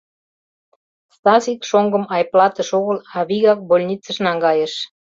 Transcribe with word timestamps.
Стасик 1.15 1.59
шоҥгым 1.69 2.03
Айплатыш 2.15 2.69
огыл, 2.79 2.97
а 3.17 3.19
вигак 3.29 3.59
больницыш 3.69 4.17
наҥгайыш. 4.25 4.73